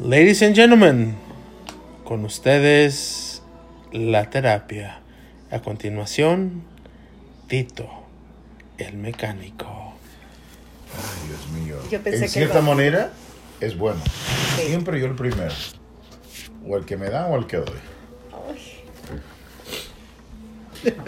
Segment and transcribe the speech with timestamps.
[0.00, 1.14] Ladies and gentlemen,
[2.02, 3.42] con ustedes
[3.92, 5.00] la terapia.
[5.52, 6.64] A continuación,
[7.46, 7.88] Tito,
[8.76, 9.94] el mecánico.
[10.96, 11.76] Ay, Dios mío.
[11.92, 13.12] Yo pensé en que cierta manera
[13.60, 14.00] es bueno.
[14.56, 14.62] Sí.
[14.66, 15.54] Siempre yo el primero.
[16.66, 17.78] O el que me dan o el que doy.
[20.82, 21.04] Pero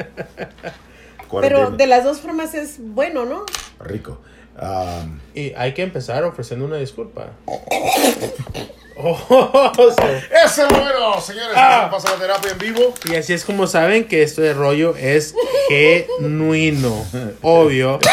[1.29, 1.71] 41.
[1.77, 3.45] de las dos formas es bueno, ¿no?
[3.81, 4.21] Rico.
[4.59, 5.03] Ah,
[5.35, 7.27] Y hay que empezar ofreciendo una disculpa.
[8.99, 10.05] Oh, sí.
[10.43, 11.53] ¡Ese es bueno, señores!
[11.55, 11.89] Ah.
[11.91, 12.95] Pasa la terapia en vivo.
[13.05, 15.35] Y así es como saben que esto de rollo es
[15.69, 17.05] genuino.
[17.43, 17.99] Obvio.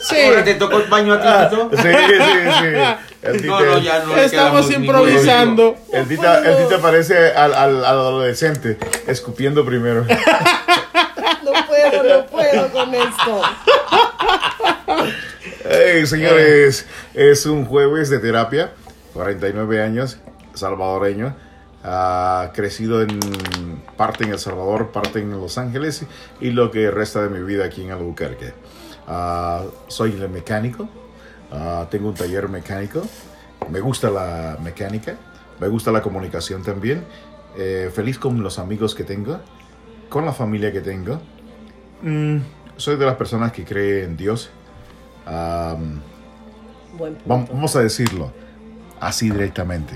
[0.00, 0.16] Sí.
[0.26, 1.70] Ahora te tocó el baño a ti, Tito.
[1.76, 2.14] Sí, sí,
[2.60, 2.66] sí.
[3.22, 5.76] El No, no, ya no Estamos improvisando.
[5.92, 10.04] El tita, el tita parece al, al, al adolescente escupiendo primero.
[10.04, 13.42] No puedo, no puedo con esto.
[15.64, 18.72] Hey, señores, es un jueves de terapia.
[19.12, 20.18] 49 años,
[20.54, 21.34] salvadoreño.
[21.82, 23.20] Ha crecido en
[23.96, 26.06] parte en El Salvador, parte en Los Ángeles
[26.40, 28.54] y lo que resta de mi vida aquí en Albuquerque.
[29.06, 30.88] Ah, soy el mecánico,
[31.52, 33.02] ah, tengo un taller mecánico,
[33.70, 35.16] me gusta la mecánica,
[35.60, 37.04] me gusta la comunicación también,
[37.58, 39.40] eh, feliz con los amigos que tengo,
[40.08, 41.20] con la familia que tengo.
[42.00, 42.38] Mm,
[42.76, 44.50] soy de las personas que cree en Dios.
[45.26, 47.52] Buen punto.
[47.52, 48.32] Vamos a decirlo
[49.00, 49.94] así directamente.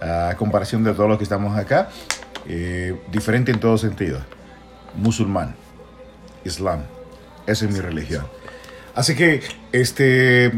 [0.00, 1.88] A comparación de todos los que estamos acá,
[2.48, 4.18] eh, diferente en todo sentido.
[4.96, 5.54] Musulmán,
[6.44, 6.80] Islam,
[7.46, 8.26] esa es mi religión.
[8.94, 10.52] Así que, este,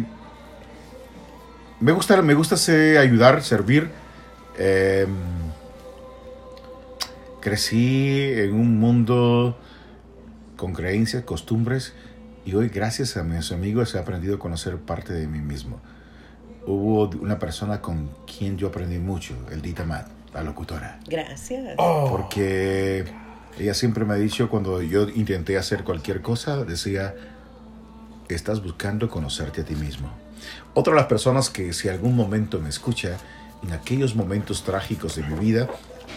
[1.78, 3.90] me gusta, me gusta ser- ayudar, servir.
[4.58, 5.08] Em,
[7.40, 9.58] crecí en un mundo
[10.56, 11.92] con creencias, costumbres,
[12.44, 15.80] y hoy, gracias a mis amigos, he aprendido a conocer parte de mí mismo.
[16.66, 21.00] Hubo una persona con quien yo aprendí mucho, el Dita Matt, la locutora.
[21.06, 21.74] Gracias.
[21.78, 23.04] Oh, Porque
[23.58, 27.14] ella siempre me ha dicho, cuando yo intenté hacer cualquier cosa, decía,
[28.28, 30.10] estás buscando conocerte a ti mismo.
[30.74, 33.16] Otra de las personas que si algún momento me escucha,
[33.62, 35.68] en aquellos momentos trágicos de mi vida,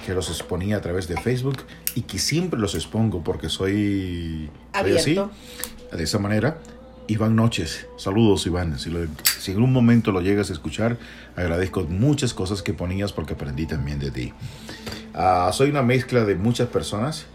[0.05, 1.57] que los exponía a través de Facebook
[1.95, 5.15] y que siempre los expongo porque soy, soy así,
[5.91, 6.57] de esa manera.
[7.09, 9.07] Iván Noches, saludos Iván, si, lo-
[9.39, 10.97] si en un momento lo llegas a escuchar,
[11.37, 14.33] agradezco muchas cosas que ponías porque aprendí también de ti.
[15.13, 17.25] Ah, soy una mezcla de muchas personas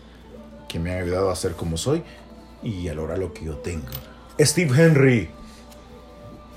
[0.68, 2.02] que me han ayudado a ser como soy
[2.62, 3.86] y a lograr lo que yo tengo.
[4.38, 5.30] Steve Henry,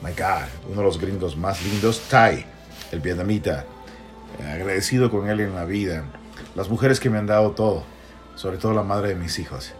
[0.03, 2.43] my God, uno de los gringos más lindos, Ty,
[2.91, 3.65] el vietnamita,
[4.39, 6.03] agradecido con él en la vida,
[6.55, 7.83] las mujeres que me han dado todo,
[8.35, 9.73] sobre todo la madre de mis hijos.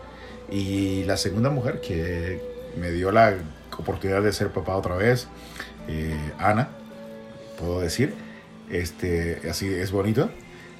[0.50, 2.42] Y la segunda mujer que
[2.80, 3.36] me dio la
[3.78, 5.28] oportunidad de ser papá otra vez,
[5.88, 6.70] eh, Ana,
[7.58, 8.14] puedo decir.
[8.70, 10.30] Este, así es bonito.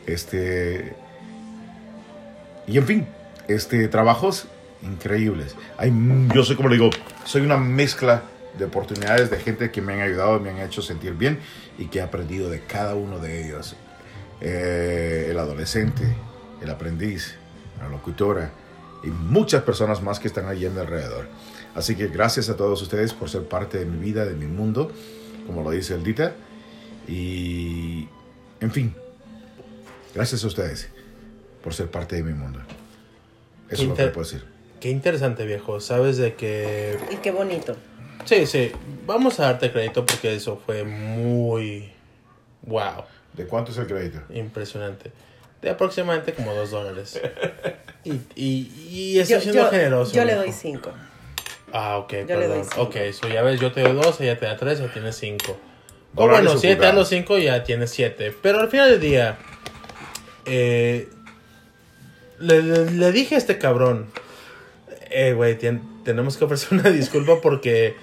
[0.06, 0.96] Este,
[2.68, 3.08] y en fin,
[3.48, 4.48] este, trabajos
[4.82, 5.56] increíbles.
[5.78, 5.92] Hay,
[6.34, 6.90] yo soy como le digo,
[7.24, 8.24] soy una mezcla
[8.58, 11.40] de oportunidades de gente que me han ayudado, me han hecho sentir bien
[11.78, 13.76] y que he aprendido de cada uno de ellos.
[14.42, 16.04] Eh, el adolescente,
[16.62, 17.36] el aprendiz,
[17.80, 18.52] la locutora
[19.04, 21.28] y muchas personas más que están allí a mi alrededor.
[21.76, 24.92] Así que gracias a todos ustedes por ser parte de mi vida, de mi mundo,
[25.46, 26.34] como lo dice el Dita.
[27.08, 28.08] Y,
[28.62, 28.96] en fin,
[30.14, 30.90] gracias a ustedes
[31.64, 32.60] por ser parte de mi mundo.
[33.70, 34.46] Eso es lo que puedo decir.
[34.80, 35.80] qué interesante, viejo.
[35.80, 36.98] Sabes de que.
[37.12, 37.76] Y qué bonito.
[38.26, 38.72] Sí, sí.
[39.06, 41.92] Vamos a darte crédito porque eso fue muy.
[42.64, 43.04] Wow.
[43.34, 44.22] ¿De cuánto es el crédito?
[44.34, 45.12] Impresionante.
[45.62, 47.20] De aproximadamente como dos dólares.
[48.08, 48.72] Y, y,
[49.16, 50.14] y estoy Yo, siendo yo- generoso.
[50.14, 50.92] yo le doy cinco.
[51.74, 52.50] Ah, ok, Yo le perdón.
[52.60, 52.82] doy cinco.
[52.84, 55.58] ok, so ya ves, yo te doy dos, ella te da tres, ya tienes cinco.
[56.14, 58.32] O bueno, si ella te da los cinco, ya tienes siete.
[58.44, 59.40] Pero al final del día,
[60.46, 61.10] eh,
[62.38, 64.06] le, le- le dije a este cabrón,
[65.10, 67.96] eh, güey, tien- tenemos que ofrecer una disculpa porque,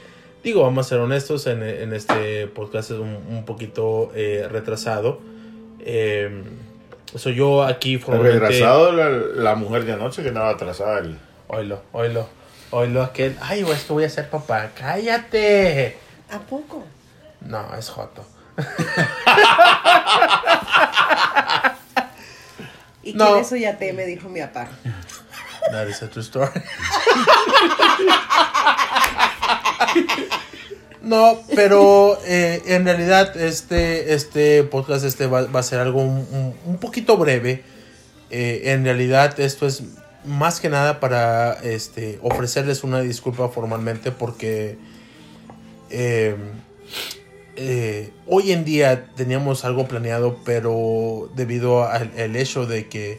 [0.44, 5.20] digo, vamos a ser honestos, en, en este podcast es un, un poquito eh, retrasado.
[5.80, 6.42] Eh,
[7.14, 8.38] soy yo aquí formalmente...
[8.40, 10.98] retrasado, la, la mujer de anoche que andaba atrasada.
[11.00, 11.18] El,
[11.48, 12.26] Oilo, oilo,
[12.70, 13.36] oilo, aquel...
[13.42, 15.98] Ay, es que voy a ser papá, cállate.
[16.30, 16.82] ¿A poco?
[17.42, 18.24] No, es Joto.
[23.02, 23.26] ¿Y No.
[23.26, 24.68] quién eso ya te me dijo mi papá?
[25.72, 26.50] That is a true story.
[31.02, 36.78] No, pero eh, en realidad este, este podcast este va, va a ser algo un,
[36.80, 37.64] poquito breve.
[38.30, 39.82] Eh, en realidad esto es
[40.24, 44.78] más que nada para este, ofrecerles una disculpa formalmente porque
[45.90, 46.36] eh,
[47.56, 53.18] eh, hoy en día teníamos algo planeado, pero debido al hecho de que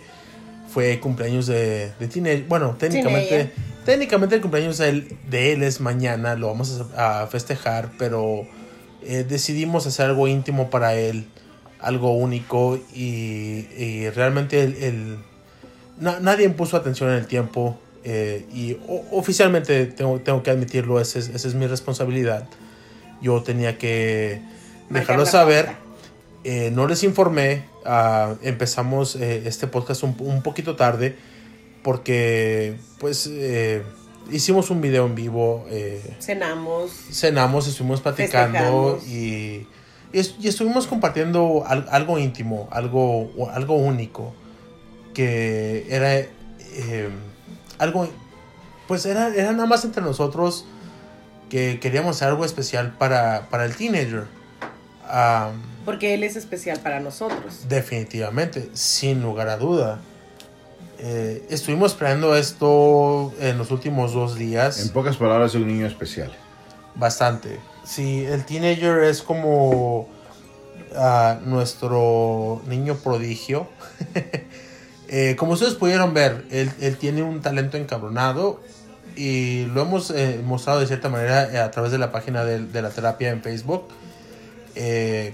[0.74, 3.52] fue cumpleaños de, de teenage, bueno, técnicamente.
[3.86, 8.46] Técnicamente el cumpleaños de él, es mañana, lo vamos a, festejar, pero
[9.04, 11.26] eh, decidimos hacer algo íntimo para él,
[11.80, 15.18] algo único y, y realmente el, el-
[16.00, 21.00] na- nadie puso atención en el tiempo eh, y o- oficialmente tengo, tengo que admitirlo,
[21.00, 22.48] esa es, esa es mi responsabilidad.
[23.22, 24.42] Yo tenía que
[24.90, 25.70] dejarlo saber.
[26.44, 27.64] Eh, no les informé.
[27.86, 31.16] ah, empezamos este podcast un, un poquito tarde
[31.84, 33.84] porque pues eh,
[34.32, 35.66] hicimos un video en vivo.
[35.70, 36.92] eh, Cenamos.
[37.12, 39.68] cenamos, estuvimos platicando y,
[40.14, 44.34] y es- y estuvimos compartiendo al- algo íntimo, algo, algo único,
[45.14, 47.10] que era eh,
[47.78, 48.08] algo,
[48.88, 50.66] pues era, era nada más entre nosotros
[51.50, 54.24] que queríamos hacer algo especial para, para el teenager.
[55.08, 57.68] Am, Porque él es especial para nosotros.
[57.68, 60.00] definitivamente, sin lugar a duda.
[61.06, 64.80] Eh, estuvimos esperando esto en los últimos dos días.
[64.80, 66.32] En pocas palabras, es un niño especial.
[66.96, 67.60] Bastante.
[67.84, 70.08] Sí, el teenager es como
[70.96, 73.68] ah, nuestro niño prodigio.
[75.16, 78.60] Eh, como ustedes pudieron ver, él, él tiene un talento encabronado
[79.16, 82.82] y lo hemos eh, mostrado de cierta manera a través de la página de, de
[82.82, 83.90] la terapia en Facebook.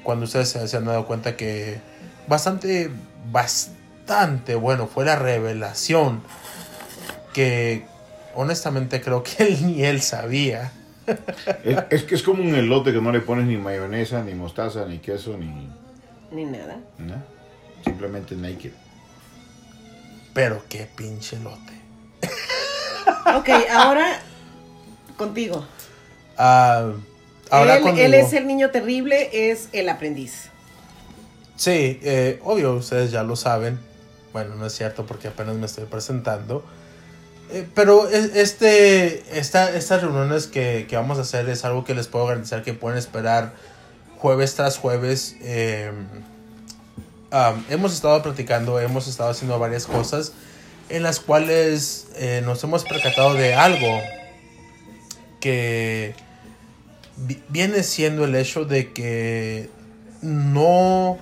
[0.04, 1.80] Cuando ustedes se, se han dado cuenta que
[2.28, 2.92] bastante,
[3.32, 3.79] bastante
[4.56, 6.22] bueno fue la revelación
[7.34, 7.86] que
[8.36, 10.72] honestamente creo que él ni él sabía.
[11.64, 14.86] Es, es que es como un elote que no le pones ni mayonesa, ni mostaza,
[14.86, 15.70] ni queso, ni
[16.32, 16.78] Ni nada.
[17.84, 18.72] Simplemente naked.
[20.34, 21.74] Pero qué pinche lote.
[23.36, 24.20] Ok, ahora
[25.18, 25.66] contigo.
[26.38, 26.92] Ah,
[27.50, 28.06] ahora él, conmigo.
[28.06, 30.50] él es el niño terrible, es el aprendiz.
[31.56, 33.89] Sí, eh, obvio, ustedes ya lo saben.
[34.34, 36.64] Bueno, no es cierto porque apenas me estoy presentando.
[37.52, 41.96] Eh, pero es- este, esta, estas reuniones que, que vamos a hacer es algo que
[41.96, 43.54] les puedo garantizar que pueden esperar
[44.18, 45.36] jueves tras jueves.
[45.42, 45.92] Eh,
[47.70, 50.34] hemos estado platicando, hemos estado haciendo varias cosas
[50.90, 54.00] en las cuales eh, nos hemos percatado de algo
[55.40, 56.16] que
[57.18, 59.70] vi- viene siendo el hecho de que
[60.22, 61.18] no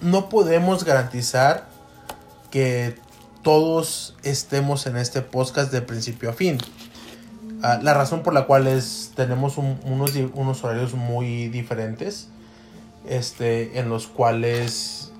[0.00, 1.68] no podemos garantizar
[2.50, 2.96] que
[3.42, 6.58] todos estemos en este podcast de principio a fin.
[7.62, 12.28] Ah, la razón por la cual es tenemos un- unos, unos horarios muy diferentes,
[13.08, 15.12] este, en los cuales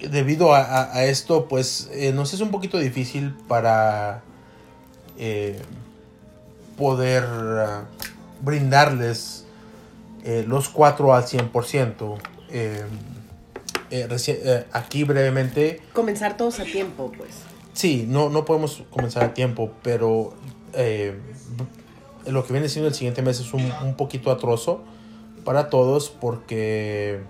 [0.00, 4.22] debido a esto, pues eh, nos es un poquito difícil para
[5.18, 5.60] eh,
[6.76, 7.84] poder ah,
[8.42, 9.44] brindarles
[10.24, 12.16] eh, los cuatro al 100%.
[12.50, 12.84] Eh,
[13.90, 17.30] eh, eh, aquí brevemente, Comenzar todos a tiempo, pues.
[17.72, 20.34] sí, no, no podemos comenzar a tiempo, pero
[20.74, 21.18] eh,
[22.26, 24.82] lo que viene siendo el siguiente mes es un, un poquito atrozo
[25.44, 27.20] para todos porque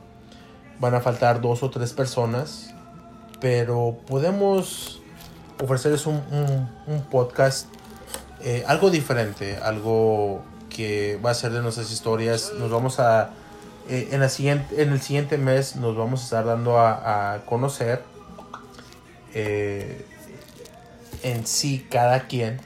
[0.80, 2.74] van a faltar dos o tres personas,
[3.40, 5.00] pero podemos
[5.62, 7.68] ofrecerles un, un- un podcast
[8.40, 10.42] eh, algo diferente, algo
[10.78, 12.52] que va a ser de nuestras historias.
[12.56, 13.30] Nos vamos a,
[13.88, 18.04] eh, en, la siguiente, en el siguiente mes nos vamos a estar dando a, conocer
[19.34, 20.06] eh,
[21.24, 22.60] en sí cada quien.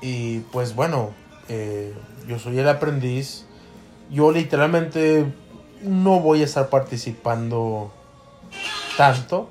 [0.00, 1.12] Y pues bueno,
[1.48, 1.92] eh,
[2.28, 3.44] yo soy el aprendiz.
[4.12, 5.26] Yo literalmente
[5.82, 7.92] no voy a estar participando
[8.96, 9.50] tanto.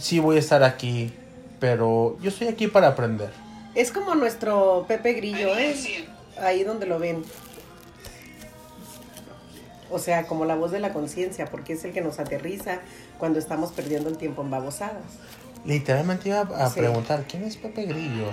[0.00, 1.14] Sí voy a estar aquí,
[1.60, 3.41] pero yo estoy aquí para aprender.
[3.74, 5.74] Es como nuestro Pepe Grillo, ¿eh?
[6.40, 7.22] Ahí donde lo ven.
[9.90, 12.80] O sea, como la voz de la conciencia, porque es el que nos aterriza
[13.18, 15.02] cuando estamos perdiendo el tiempo en babosadas.
[15.66, 16.80] Literalmente iba a Sí.
[16.80, 18.30] preguntar, ¿quién es Pepe Grillo?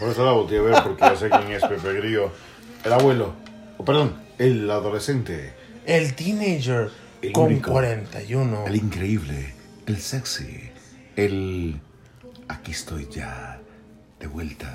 [0.00, 2.30] Por eso la volteé a ver, porque ya sé quién es Pepe Grillo.
[2.84, 3.32] El abuelo.
[3.78, 5.52] O perdón, el adolescente.
[5.86, 6.90] El teenager
[7.22, 7.70] El con único.
[7.70, 8.66] 41.
[8.66, 9.54] El increíble.
[9.86, 10.70] El sexy.
[11.16, 11.80] El...
[12.48, 13.60] Aquí estoy ya.
[14.24, 14.72] De vuelta.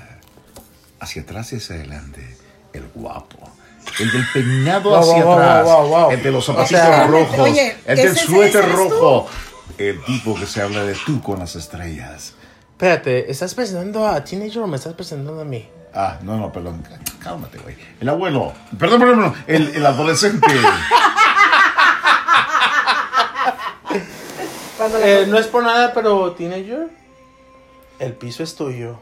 [1.00, 2.36] Hacia atrás y hacia adelante.
[2.72, 3.50] El guapo.
[3.98, 5.64] El del peinado Wow, hacia wow, atrás.
[5.64, 6.10] wow, wow.
[6.12, 7.38] El de los O zapatitos sea, rojos.
[7.40, 8.76] oye, el del ¿ese- suéter ese eres tú?
[8.90, 9.26] rojo.
[9.76, 12.34] El tipo que se habla de tú con las estrellas.
[12.70, 15.68] Espérate, ¿estás presentando a Teenager o me estás presentando a mí?
[15.92, 16.84] Ah, no, no, perdón.
[17.18, 17.74] Cálmate, güey.
[18.00, 18.52] El abuelo.
[18.78, 19.34] Perdón, perdón, perdón.
[19.48, 20.46] El, el adolescente.
[25.02, 26.88] Eh, no es por nada, pero Teenager,
[27.98, 28.98] el piso es tuyo.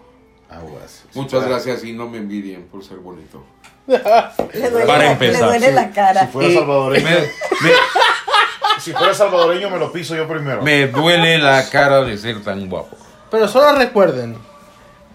[0.51, 1.05] Aguas.
[1.15, 3.45] Muchas gracias y no me envidien por ser bonito.
[3.87, 6.27] Le duele, Para empezar, le duele la cara.
[6.27, 7.75] Si fuera salvadoreño, Me, me-
[8.81, 10.63] si fuera salvadoreño me lo piso yo primero.
[10.63, 12.97] me duele la cara de ser tan guapo.
[13.31, 14.37] Pero solo recuerden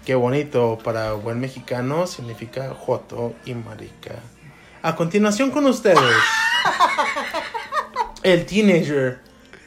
[0.06, 4.16] que bonito para buen mexicano significa joto y marica.
[4.82, 6.00] A continuación con ustedes,
[8.24, 9.20] el teenager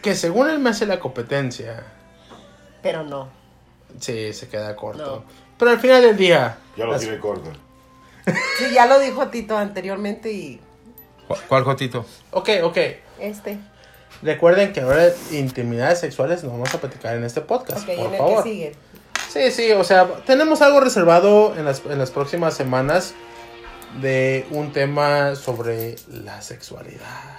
[0.03, 1.85] que según él me hace la competencia,
[2.83, 3.29] Pero no.
[4.01, 5.25] sí, se queda corto.
[5.29, 5.46] No.
[5.59, 7.51] Pero al final del día, Ya lo las- tiene corto.
[8.59, 10.61] Sí, ya lo dijo Tito anteriormente y
[11.29, 12.05] ¿Cu- ¿Cuál Jotito?
[12.33, 12.79] ok, ok.
[13.21, 13.59] este.
[14.23, 18.13] Recuerden que ahora intimidades sexuales no vamos a platicar en este podcast, Ok, por en
[18.13, 18.43] el favor.
[18.45, 18.73] que sigue.
[19.29, 23.15] Sí, sí, o sea, tenemos algo reservado en las, en las próximas semanas
[24.01, 27.39] de un tema sobre la sexualidad.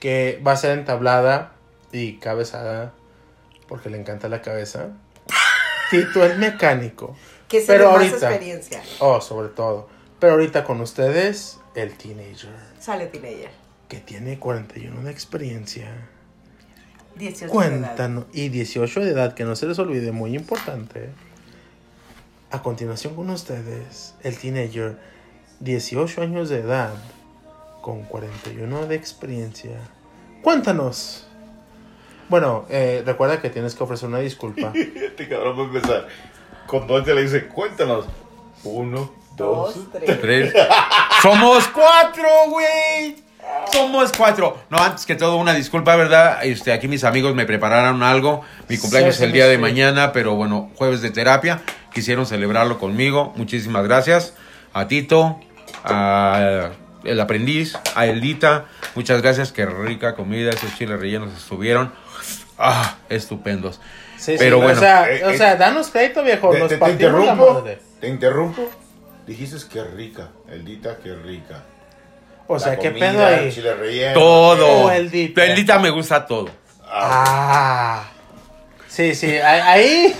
[0.00, 1.52] Que va a ser entablada
[1.90, 2.92] y cabezada,
[3.66, 4.90] porque le encanta la cabeza.
[5.90, 7.16] Tito el mecánico.
[7.48, 8.16] Que se Pero más ahorita.
[8.30, 8.82] experiencia.
[9.00, 9.88] Oh, sobre todo.
[10.20, 13.50] Pero ahorita con ustedes, el teenager, Sale teenager.
[13.88, 15.90] que tiene 41 de experiencia.
[17.16, 17.52] 18 de edad.
[17.52, 18.24] Cuéntanos.
[18.32, 21.08] Y 18 de edad, que no se les olvide, muy importante.
[22.50, 24.98] A continuación con ustedes, el teenager,
[25.60, 26.94] 18 años de edad,
[27.82, 29.78] con 41 de experiencia.
[30.42, 31.26] Cuéntanos.
[32.28, 34.72] Bueno, eh, recuerda que tienes que ofrecer una disculpa.
[34.74, 36.08] Este cabrón va a empezar.
[36.66, 38.06] Con te le dice, cuéntanos.
[38.64, 39.74] Uno, dos.
[39.74, 40.20] Dos, tres.
[40.20, 40.52] Tres.
[41.22, 43.16] Somos cuatro, güey.
[43.72, 44.58] Somos cuatro.
[44.68, 46.44] No, antes que todo, una disculpa, ¿verdad?
[46.44, 48.42] Este, aquí mis amigos me prepararon algo.
[48.68, 51.62] Mi cumpleaños es el día de mañana, pero bueno, jueves de terapia.
[51.92, 53.32] Quisieron celebrarlo conmigo.
[53.36, 54.34] Muchísimas gracias.
[54.74, 55.40] A Tito,
[55.84, 56.70] a
[57.04, 58.66] el aprendiz, a Eldita.
[58.94, 59.52] Muchas gracias.
[59.52, 60.50] Qué rica comida.
[60.50, 61.92] Esos chiles rellenos estuvieron.
[62.58, 63.80] Ah, estupendos.
[64.16, 64.76] Sí, sí, Pero bueno.
[64.76, 66.50] O sea, Eh, o eh, sea, danos crédito, viejo.
[66.50, 67.64] Te, Nos te- interrumpo.
[68.00, 68.68] Te interrumpo.
[69.26, 70.28] Dijiste que rica.
[70.50, 71.62] Eldita, que rica.
[72.48, 73.44] O sea, La ¿qué comida, pedo ahí?
[73.46, 74.14] el Chile relleno.
[74.14, 74.66] Todo.
[74.84, 75.44] Oh, Eldita.
[75.44, 76.48] Eldita me gusta todo.
[76.90, 78.04] Ah.
[78.88, 80.16] Sí, sí, ahí- ahí.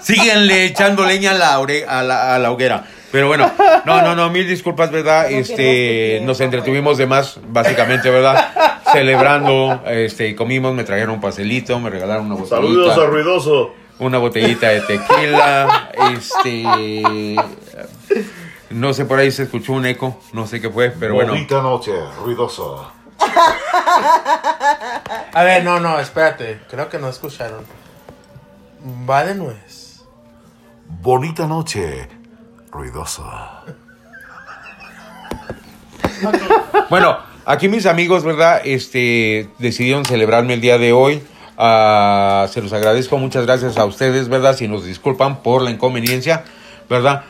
[0.00, 2.84] Síguenle echando leña a la, a la, a la hoguera.
[3.12, 3.50] Pero bueno,
[3.84, 5.28] no, no, no, mil disculpas, ¿verdad?
[5.30, 8.80] No este, nos entretuvimos de más, básicamente, ¿verdad?
[8.92, 12.56] Celebrando, este, comimos, me trajeron un pastelito, me regalaron una botellita.
[12.56, 13.74] Saludos a Ruidoso.
[13.98, 17.36] Una botellita de tequila, este...
[18.70, 21.32] No sé, por ahí se escuchó un eco, no sé qué fue, pero bueno.
[21.32, 22.92] Bonita noche, Ruidoso.
[25.32, 26.60] A ver, no, no, espérate.
[26.70, 27.64] Creo que no escucharon.
[29.08, 30.02] Va de nuez.
[30.86, 32.08] Bonita noche,
[32.70, 33.24] Ruidoso.
[36.88, 38.60] Bueno, aquí mis amigos, ¿verdad?
[38.64, 41.22] Este, decidieron celebrarme el día de hoy.
[41.56, 44.56] Ah, se los agradezco, muchas gracias a ustedes, ¿verdad?
[44.56, 46.44] Si nos disculpan por la inconveniencia,
[46.88, 47.24] ¿verdad?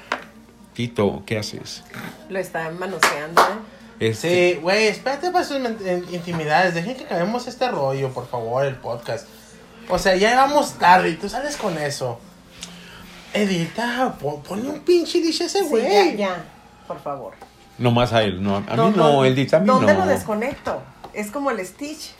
[0.74, 1.82] Tito, ¿qué haces?
[2.28, 3.42] Lo está manoseando.
[3.42, 4.08] ¿eh?
[4.08, 5.58] Este, Sí, güey, espérate para sus
[6.10, 6.74] intimidades.
[6.74, 9.26] Dejen que acabemos este rollo, por favor, el podcast.
[9.88, 12.18] O sea, ya vamos tarde y tú sales con eso.
[13.32, 15.82] Edita, pon- ponle un pinche dish a ese Sí, güey.
[15.84, 16.44] ya, ya.
[16.86, 17.34] Por favor.
[17.78, 20.00] No más a él, no, a mí no, él dice a mí ¿Dónde no.
[20.00, 20.82] lo desconecto?
[21.14, 22.12] Es como el Stitch.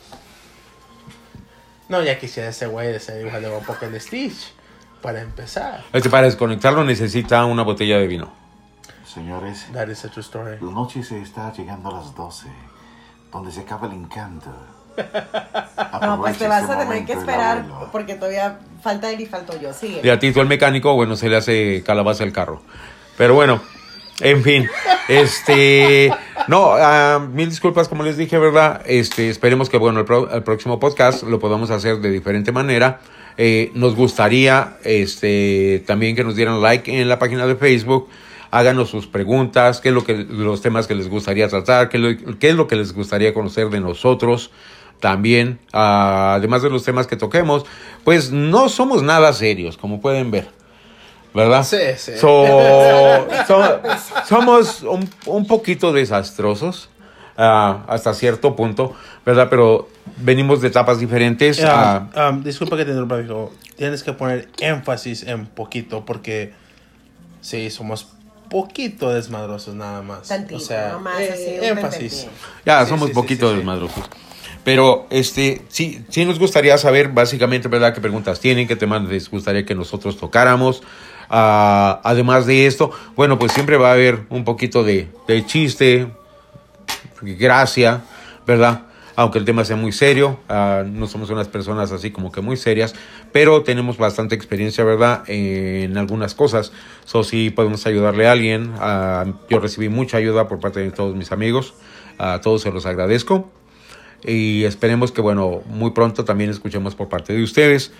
[1.89, 4.53] No, ya quisiera ese güey de ser igual de guapo que el Stitch.
[5.01, 5.83] Para empezar.
[5.93, 8.31] Este, para desconectarlo necesita una botella de vino.
[9.11, 10.57] Señores, That is a true story.
[10.61, 12.47] la noche se está llegando a las 12,
[13.31, 14.53] donde se acaba el encanto.
[16.01, 19.71] No, pues te vas a tener que esperar porque todavía falta él y falto yo.
[19.73, 20.01] Sigue.
[20.03, 22.61] Y a Tito el mecánico, bueno, se le hace calabaza el carro.
[23.17, 23.61] Pero bueno,
[24.19, 24.67] en fin,
[25.07, 26.11] este,
[26.47, 28.81] no, ah, mil disculpas como les dije, ¿verdad?
[28.85, 32.99] Este, esperemos que, bueno, el, pro- el próximo podcast lo podamos hacer de diferente manera.
[33.37, 38.09] Eh, nos gustaría, este, también que nos dieran like en la página de Facebook.
[38.49, 42.37] Háganos sus preguntas, qué es lo que, los temas que les gustaría tratar, qué, lo-
[42.39, 44.51] qué es lo que les gustaría conocer de nosotros.
[45.01, 47.65] También, ah, además de los temas que toquemos,
[48.05, 50.47] pues no somos nada serios, como pueden ver.
[51.33, 51.63] ¿Verdad?
[51.63, 52.11] Sí, sí.
[52.17, 53.79] So- so-
[54.27, 56.89] somos un, un poquito desastrosos
[57.37, 58.93] ah, hasta cierto punto,
[59.25, 59.47] ¿verdad?
[59.49, 61.59] Pero venimos de etapas diferentes.
[61.63, 63.51] um, disculpa que te interrumpa, viejo.
[63.77, 66.53] Tienes que poner énfasis en poquito porque
[67.39, 68.07] sí, somos
[68.49, 70.27] poquito desmadrosos nada más.
[70.27, 72.27] Tantito, o sea, nomás, eh, así, énfasis.
[72.65, 73.55] Ya, Sí, somos sí, poquito sí, sí.
[73.57, 74.03] desmadrosos.
[74.63, 77.93] Pero este sí, sí nos gustaría saber básicamente, ¿verdad?
[77.93, 78.67] ¿Qué preguntas tienen?
[78.67, 80.83] ¿Qué temas les gustaría que nosotros tocáramos?
[81.29, 86.07] Ah, además de esto, bueno, pues siempre va a haber un poquito de, de chiste,
[87.21, 88.01] gracia,
[88.45, 88.83] ¿verdad?
[89.15, 92.57] aunque el tema sea muy serio, ah, no somos unas personas así como que muy
[92.57, 92.95] serias,
[93.31, 96.71] pero tenemos bastante experiencia, ¿verdad?, en algunas cosas.
[97.05, 101.15] So, si podemos ayudarle a alguien, ah, yo recibí mucha ayuda por parte de todos
[101.15, 101.73] mis amigos,
[102.17, 103.51] a todos se los agradezco.
[104.23, 107.91] Y esperemos que, bueno, muy pronto también escuchemos por parte de ustedes.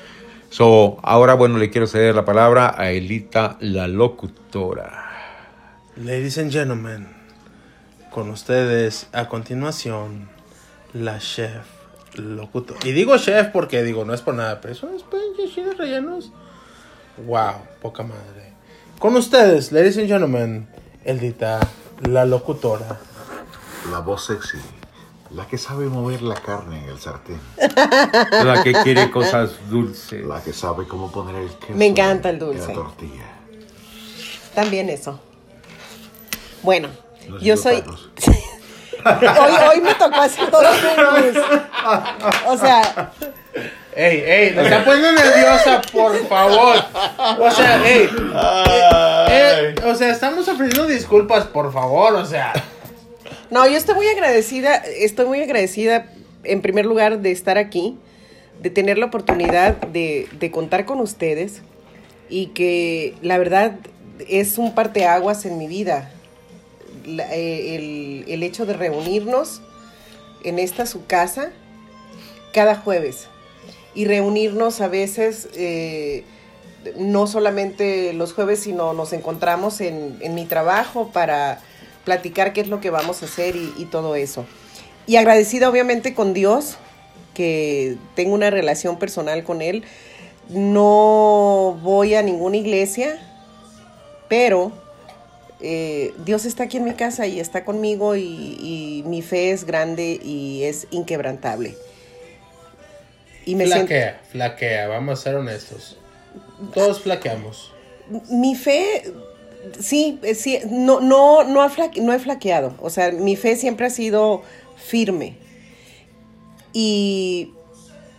[0.50, 5.10] So, ahora, bueno, le quiero ceder la palabra a Elita, la locutora.
[5.96, 7.08] Ladies and gentlemen,
[8.12, 10.30] con ustedes a continuación,
[10.94, 11.66] la chef
[12.16, 12.78] locutor.
[12.84, 16.32] Y digo chef porque digo, no es por nada, pero esos pinches chiles rellenos.
[17.26, 18.54] Wow, poca madre.
[19.00, 20.68] Con ustedes, ladies and gentlemen,
[21.04, 21.60] Eldita,
[22.02, 23.00] la locutora.
[23.92, 24.60] La voz sexy.
[25.34, 27.40] La que sabe mover la carne en el sartén.
[28.44, 30.26] La que quiere cosas dulces.
[30.26, 31.74] La que sabe cómo poner el queso.
[31.74, 32.74] Me encanta el en la dulce.
[32.74, 33.24] tortilla.
[34.54, 35.20] También eso.
[36.64, 36.90] Bueno,
[37.30, 37.76] No yo soy.
[39.06, 41.44] hoy, hoy me tocó hacer todo menús.
[42.48, 43.12] O sea,
[43.96, 46.76] Ey, ey, me está poniendo nerviosa, por favor.
[47.40, 48.10] O sea, ey.
[49.30, 52.54] eh, eh, o sea, estamos ofreciendo disculpas, por favor, o sea.
[53.52, 54.76] No, yo estoy muy agradecida.
[54.78, 56.08] Estoy muy agradecida,
[56.44, 57.98] en primer lugar, de estar aquí,
[58.62, 61.62] de tener la oportunidad de, de contar con ustedes
[62.30, 63.76] y que la verdad
[64.28, 66.10] es un parteaguas en mi vida.
[67.06, 69.62] Eh, el, el hecho de reunirnos
[70.44, 71.52] en esta su casa
[72.54, 73.28] cada jueves
[73.96, 76.24] y reunirnos a veces eh,
[76.98, 81.60] no solamente los jueves, sino nos encontramos en, en mi trabajo para
[82.04, 84.46] platicar qué es lo que vamos a hacer y, y todo eso.
[85.08, 86.78] Y agradecida obviamente con Dios,
[87.34, 89.84] que tengo una relación personal con Él.
[90.50, 93.20] No voy a ninguna iglesia,
[94.28, 94.72] pero
[95.62, 99.64] eh, Dios está aquí en mi casa y está conmigo y, y mi fe es
[99.66, 101.78] grande y es inquebrantable.
[103.46, 105.98] Y me siento, Flaquea, flaquea, vamos a ser honestos.
[106.74, 107.72] Todos flaqueamos.
[108.30, 109.12] mi fe,
[109.80, 111.68] sí, eh, sí no, no, no,
[112.02, 112.74] no he flaqueado.
[112.82, 114.42] O sea, mi fe siempre ha sido
[114.78, 115.36] firme.
[116.74, 117.52] Y,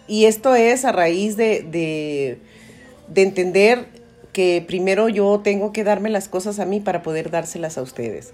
[0.08, 2.38] y esto es a raíz de, de,
[3.08, 3.86] de entender
[4.32, 8.32] que primero yo tengo que darme las cosas a mí para poder dárselas a ustedes.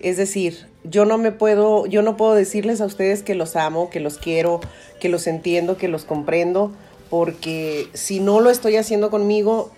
[0.00, 3.88] Es decir, yo no me puedo, yo no puedo decirles a ustedes que los amo,
[3.90, 4.60] que los quiero,
[5.00, 6.72] que los entiendo, que los comprendo,
[7.08, 9.70] porque si no lo estoy haciendo conmigo,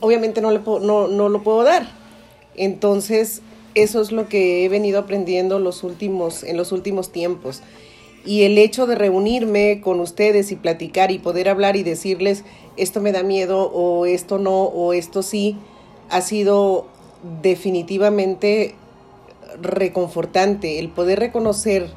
[0.00, 1.86] obviamente no, le puedo- no, no lo puedo dar.
[2.56, 3.42] Entonces,
[3.74, 7.62] eso es lo que he venido aprendiendo los últimos, en los últimos tiempos.
[8.24, 12.44] Y el hecho de reunirme con ustedes y platicar y poder hablar y decirles
[12.76, 15.56] esto me da miedo o esto no o esto sí,
[16.10, 16.86] ha sido
[17.42, 18.74] definitivamente
[19.60, 21.88] reconfortante el poder reconocer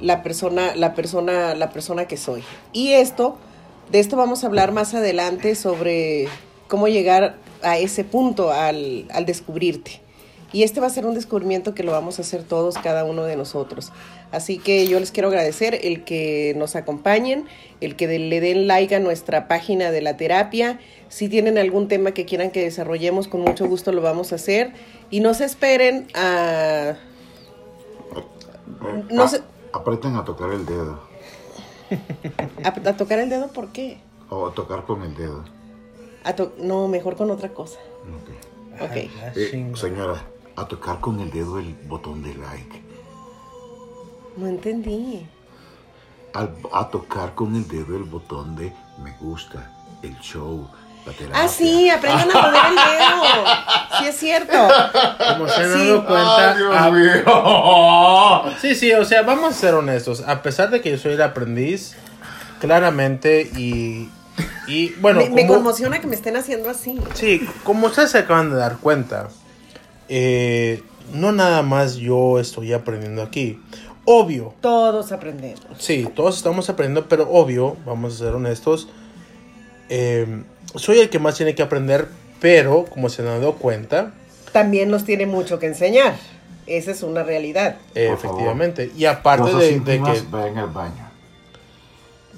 [0.00, 2.42] la persona, la persona, la persona que soy.
[2.72, 3.36] Y esto,
[3.90, 6.28] de esto vamos a hablar más adelante sobre
[6.68, 10.00] cómo llegar a ese punto al, al descubrirte.
[10.52, 13.24] Y este va a ser un descubrimiento que lo vamos a hacer todos, cada uno
[13.24, 13.90] de nosotros.
[14.30, 17.46] Así que yo les quiero agradecer el que nos acompañen,
[17.80, 20.78] el que de- le den like a nuestra página de la terapia.
[21.08, 24.72] Si tienen algún tema que quieran que desarrollemos, con mucho gusto lo vamos a hacer.
[25.10, 26.94] Y no se esperen a...
[29.10, 31.00] No Ah, sé- Aprieten a tocar el dedo.
[32.62, 33.98] A, a tocar el dedo, ¿por qué?
[34.30, 35.44] O a tocar con el dedo.
[36.24, 37.78] A to- no, mejor con otra cosa.
[38.02, 38.80] Ok.
[38.82, 38.90] Ok.
[38.92, 40.22] Ay, la Eh, señora,
[40.56, 42.82] a tocar con el dedo el botón de like.
[44.36, 45.26] No entendí.
[46.32, 49.70] Al- a tocar con el dedo el botón de me gusta,
[50.02, 50.68] el show,
[51.06, 51.42] la terapia.
[51.44, 53.44] Ah, sí, aprendan a mover el dedo.
[53.98, 54.52] Sí, es cierto.
[55.34, 55.86] Como se han Sí.
[55.88, 56.50] dado cuenta.
[56.52, 56.90] Ay, Dios a-
[58.44, 58.56] mío.
[58.60, 60.22] Sí, sí, o sea, vamos a ser honestos.
[60.26, 61.96] A pesar de que yo soy el aprendiz,
[62.60, 64.08] claramente, y.
[64.66, 66.98] Y bueno, me, me como- conmociona que me estén haciendo así.
[67.14, 69.28] Sí, como ustedes se acaban de dar cuenta,
[70.08, 73.60] eh, no nada más yo estoy aprendiendo aquí.
[74.06, 75.60] Obvio, Todos aprendemos.
[75.78, 78.88] sí, todos estamos aprendiendo, pero obvio, vamos a ser honestos,
[79.88, 80.42] eh,
[80.74, 82.08] soy el que más tiene que aprender,
[82.40, 84.12] pero como se han dado cuenta,
[84.52, 86.14] También nos tiene mucho que enseñar.
[86.66, 87.76] Esa es una realidad.
[87.94, 88.18] eh, favor.
[88.18, 90.22] efectivamente, y aparte de, de que...
[90.30, 91.03] vayan al baño.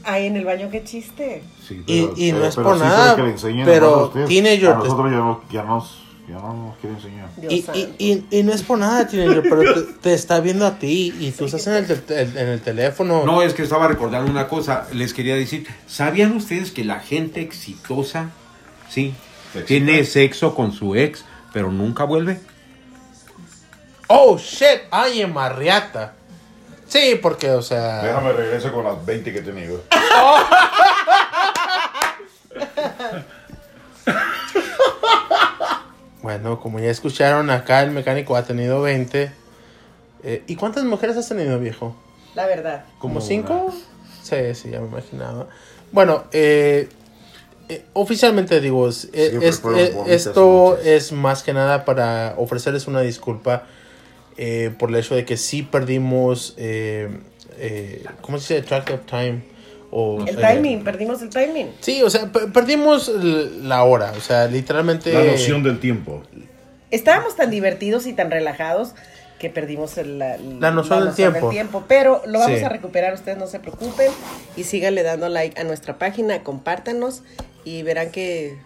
[0.06, 1.42] Ay, en el baño, qué chiste.
[1.66, 4.84] Sí, Y- y no es por sí, nada, que le enseñen pero teenager A te-
[4.84, 7.28] nosotros ya, no, ya, nos, ya no nos quiere enseñar.
[7.48, 7.94] Y, y,
[8.30, 11.32] y, y no es por nada, teenager, pero te, te está viendo a ti y
[11.32, 13.24] tú estás en el, te- en el teléfono.
[13.24, 14.86] No, es que estaba recordando una cosa.
[14.92, 18.30] Les quería decir, ¿sabían ustedes que la gente exitosa,
[18.88, 19.12] sí,
[19.52, 19.66] ¿Sexita?
[19.66, 22.40] tiene sexo con su ex, pero nunca vuelve?
[24.08, 26.14] Oh, shit, I am a riata.
[26.88, 28.02] Sí, porque, o sea.
[28.02, 29.82] Déjame regreso con las 20 que he tenido.
[36.22, 39.30] Bueno, como ya escucharon, acá el mecánico ha tenido 20.
[40.24, 41.94] Eh, ¿Y cuántas mujeres has tenido, viejo?
[42.34, 42.84] La verdad.
[42.98, 43.72] ¿Como cinco?
[44.22, 45.46] Sí, sí, ya me imaginaba.
[45.92, 46.88] Bueno, eh,
[47.68, 53.02] eh, oficialmente digo, es- eh, es- eh, esto es más que nada para ofrecerles una
[53.02, 53.64] disculpa
[54.36, 57.08] eh, por el hecho de que sí perdimos, eh,
[57.58, 58.66] eh, ¿cómo se dice?
[58.66, 59.42] Track of time.
[59.90, 61.68] O, El eh, timing, perdimos el timing.
[61.80, 65.12] Sí, o sea, per- perdimos la hora, o sea, literalmente...
[65.12, 66.22] La noción del tiempo.
[66.90, 68.94] Estábamos tan divertidos y tan relajados
[69.38, 71.14] que perdimos el- la, La noción del
[71.50, 71.84] tiempo.
[71.88, 72.64] Pero lo vamos Sí.
[72.64, 74.10] a recuperar, ustedes no se preocupen.
[74.56, 77.22] Y síganle dando like a nuestra página, compártanos
[77.64, 78.56] y verán que...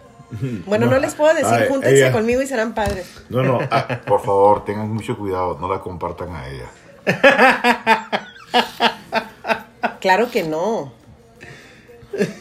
[0.65, 3.05] Bueno, no, No, les puedo decir, ay, júntense ella- conmigo y serán padres.
[3.29, 6.69] No, no, ah, por favor, tengan mucho cuidado, no la compartan a ella.
[9.99, 10.93] Claro que no.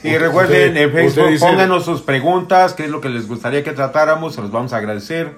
[0.02, 3.62] Y recuerden, Usted- en Facebook, dice- pónganos sus preguntas, qué es lo que les gustaría
[3.62, 5.32] que tratáramos, se los vamos a agradecer.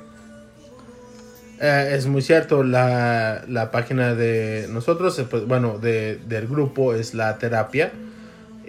[1.61, 6.95] Eh, es muy cierto, la, la página de nosotros, eh, pues, bueno, de, del grupo
[6.95, 7.93] es la terapia.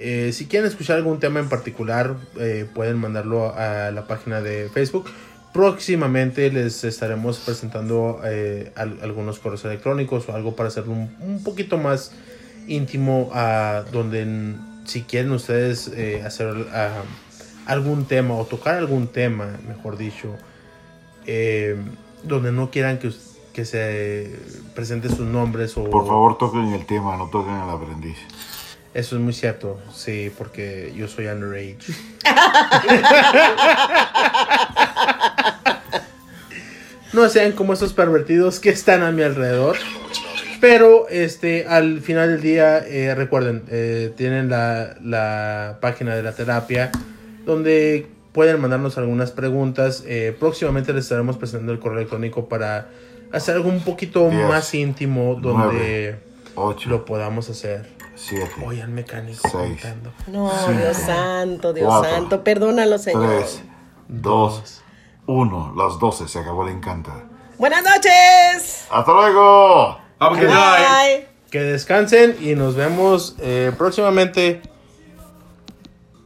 [0.05, 4.69] Eh, si quieren escuchar algún tema en particular, eh, pueden mandarlo a la página de
[4.73, 5.05] Facebook.
[5.53, 11.77] Próximamente les estaremos presentando eh, al- algunos correos electrónicos o algo para hacerlo un, poquito
[11.77, 12.11] más
[12.67, 17.03] íntimo, a donde si quieren ustedes eh, hacer ah,
[17.65, 20.35] algún tema o tocar algún tema, mejor dicho,
[21.25, 21.77] eh,
[22.23, 23.11] donde no quieran que,
[23.53, 24.35] que se
[24.75, 28.17] presenten sus nombres o Por favor, toquen el tema, no toquen al aprendiz.
[28.93, 31.77] Eso es muy cierto sí porque yo soy underage.
[37.13, 39.77] No sean como esos pervertidos que están a mi alrededor.
[40.59, 46.33] Pero este al final del día eh, recuerden eh, tienen la, la página de la
[46.33, 46.89] terapia
[47.45, 50.03] donde pueden mandarnos algunas preguntas.
[50.07, 52.87] Eh, próximamente les estaremos presentando el correo electrónico para
[53.31, 56.19] hacer algo un poquito Diez, más íntimo donde nueve,
[56.55, 59.81] Ocho, lo podamos hacer siete, Oye, al mecánico Seis.
[59.81, 60.13] contando.
[60.27, 63.27] No, Cinco, Dios santo, Dios cuatro, santo, perdónalo, Señor.
[63.39, 63.61] tres,
[64.07, 64.81] dos,
[65.25, 65.73] uno.
[65.75, 67.11] Las doce, se acabó el encanto.
[67.57, 68.87] Buenas noches.
[68.91, 69.97] ¡Hasta luego!
[70.19, 71.19] Have a good night.
[71.19, 71.27] Bye.
[71.51, 74.61] Que descansen y nos vemos eh, próximamente.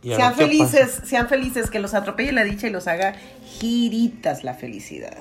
[0.01, 3.13] Y Sean felices, sean felices, que los atropelle la dicha y los haga
[3.59, 5.17] giritas la felicidad.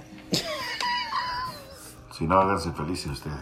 [2.16, 3.36] Si no, háganse felices ustedes.